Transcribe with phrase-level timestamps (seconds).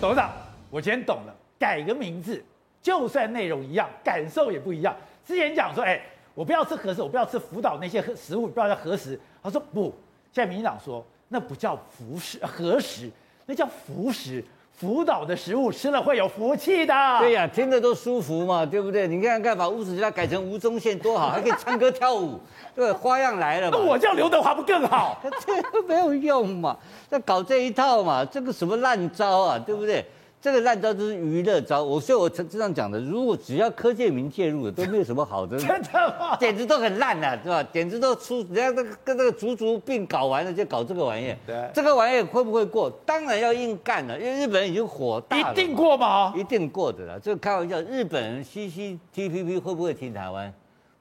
[0.00, 0.32] 董事长，
[0.70, 2.42] 我今天懂了，改个名字，
[2.80, 4.96] 就算内容一样，感受也不一样。
[5.26, 6.00] 之前讲说，哎，
[6.34, 9.20] 我不要吃核食，我不要吃福岛那些食物，不要叫核食。
[9.42, 9.94] 他说不，
[10.32, 13.10] 现在民进党说那不叫福食核食，
[13.44, 14.42] 那叫福食。
[14.80, 16.94] 福岛的食物吃了会有福气的。
[17.18, 19.06] 对呀、啊，听着都舒服嘛，对不对？
[19.06, 22.40] 你看看把吴子嘉改成吴宗宪多好，还可以唱歌跳舞，
[22.74, 23.76] 对，花样来了嘛。
[23.78, 25.20] 那我叫刘德华不更好？
[25.44, 26.74] 这个没有用嘛，
[27.10, 30.02] 那搞这一套嘛，这个什么烂招啊，对不对？
[30.42, 36.34] 这个烂招就是娱乐招，我所以我这样讲的，如果只要柯建明介入的，都没有什么好的， 真的吗？
[36.40, 37.62] 简直都很烂的，是吧？
[37.70, 41.36] 简直都出，人家那个跟那个足足病搞完了，就搞这个玩意儿。
[41.46, 42.90] 对，这个玩意儿会不会过？
[43.04, 45.52] 当然要硬干了，因为日本人已经火大了。
[45.52, 46.32] 一定过吗？
[46.34, 47.20] 一定过的了。
[47.20, 50.50] 这个开玩笑，日本人 CCTPP 会不会听台湾？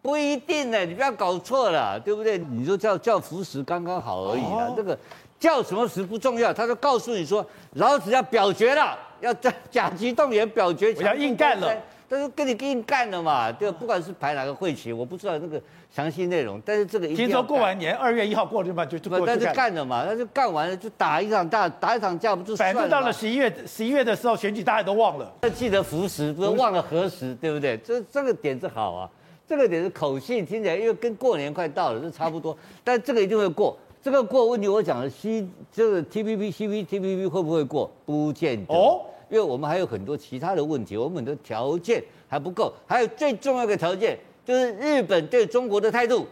[0.02, 2.38] 不一定呢，你不要搞错了，对不对？
[2.38, 5.00] 你就叫叫福石刚刚好而已了，哦、这个。
[5.40, 11.74] 叫什么食不重要，他就告诉你说，老子要表决了，要在甲级动员表决，我要硬干了，
[12.10, 17.16] 他说跟你硬干了嘛，对，不管是排哪个会期，我不知道那个详细内容，但是这个一。
[17.16, 22.82] 听说过完年二月一号过了嘛，就就过但是干了嘛，那就干完了就打一场大打一场架不就算了。
[22.82, 25.32] 反正到了十一月十一月的时候选举，大家都忘了。
[25.56, 27.78] 记得福食，不是忘了何时，对不对？
[27.78, 29.10] 这这个点子好啊，
[29.48, 33.78] 这个点子口气听起来，因为跟过年快到了，这差不多，但这个一定会过。
[34.02, 37.92] 这个过问题，我讲的 C 这个 TPP、CPTPP 会不会过？
[38.06, 42.74] 不见得哦，因为我们还有很多其他的问题，我们的条件还不够。
[42.88, 46.26] 还有最重要的条件就是日本对中国的态度，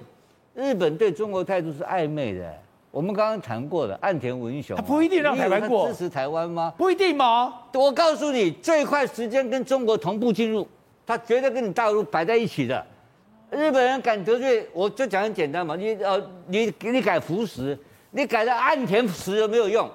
[0.56, 2.54] 日本对中国态度是暧昧的。
[2.90, 6.74] 我们刚刚谈过的岸田文雄，他不一定让台湾过，支持台湾吗？
[6.78, 7.54] 不一定吗？
[7.74, 10.66] 我告诉你，最快时间跟中国同步进入，
[11.06, 12.84] 他绝对跟你大陆摆在一起的。
[13.50, 17.78] 日本人敢得罪，我就讲很简单嘛，你呃，你给你改福食，
[18.12, 19.90] 你改的岸田食有没有用？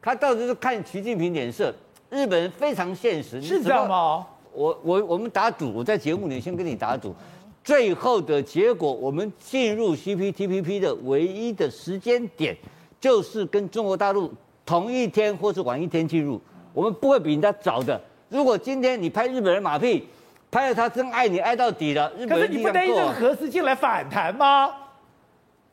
[0.00, 1.74] 他到底是看习近平脸色。
[2.08, 4.26] 日本人非常现实，是这样吗？
[4.54, 7.14] 我我我们打赌，我在节目里先跟你打赌，
[7.62, 12.56] 最后的结果，我们进入 CPTPP 的唯一的时间点，
[12.98, 14.32] 就是跟中国大陆
[14.64, 16.40] 同一天或是晚一天进入，
[16.72, 18.00] 我们不会比人家早的。
[18.30, 20.06] 如果今天你拍日本人马屁。
[20.54, 24.72] 拍了他真爱你爱到底了，日本人、啊、可是你不得用核食进来反弹吗？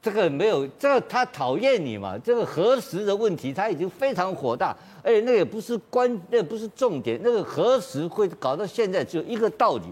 [0.01, 2.17] 这个没有，这个他讨厌你嘛。
[2.17, 7.19] 这个核实的问题他已经非常火大，而且那也不是关，那也不是重点。
[7.23, 9.83] 那个核实会搞到现在只有一个道理，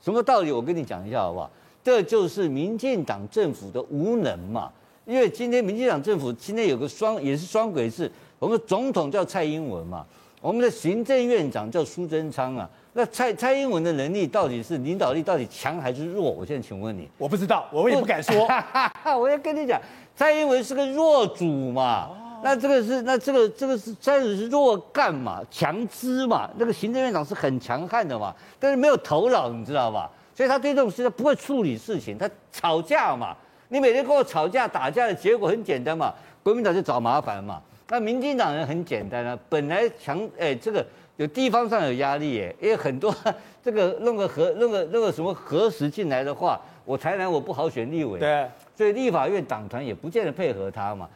[0.00, 0.50] 什么道理？
[0.50, 1.50] 我跟你讲一下好不好？
[1.84, 4.72] 这就是民进党政府的无能嘛。
[5.04, 10.06] 因为今天民进党政府今天有个双也是双轨制，我们总统叫蔡英文嘛，
[10.40, 12.68] 我们的行政院长叫苏贞昌啊。
[12.92, 16.30] 那蔡蔡英文的能力到底是领导力到底强还是弱？
[16.30, 18.48] 我现在请问你，我不知道，我也不敢说。
[19.16, 19.80] 我要跟你讲，
[20.16, 22.10] 蔡英文是个弱主嘛，
[22.42, 25.40] 那这个是那这个这个是蔡英文是弱干嘛？
[25.50, 30.10] 强枝嘛，那个行政院长是很强悍的嘛，但是没有头脑，你知道吧？
[30.34, 33.36] 所以他对这种事他不会处理事情，他吵架嘛，
[33.68, 36.12] 你每天跟我吵架打架的结果很简单嘛，
[36.42, 37.60] 国民党就找麻烦嘛。
[37.88, 40.84] 那民进党人很简单啊，本来强哎这个。
[41.18, 43.12] 有地方上有压力耶，因为很多
[43.60, 51.08] 这个弄个核弄个弄个什么核实进来的话，我台南我不好选立委，对，所以立法院党团也不见得配合他嘛。